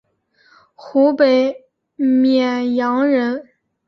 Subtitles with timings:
[0.73, 1.65] 湖北
[1.97, 3.49] 沔阳人。